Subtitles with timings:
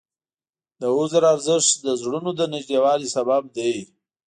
[0.79, 3.73] د عذر ارزښت د زړونو د نږدېوالي سبب دی.